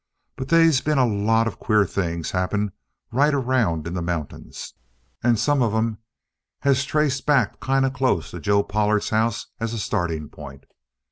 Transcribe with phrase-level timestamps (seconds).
[0.35, 2.71] But they's been a lot of queer things happen
[3.11, 4.73] right around in the mountains;
[5.21, 5.99] and some of 'em
[6.61, 10.65] has traced back kind of close to Joe Pollard's house as a starting point.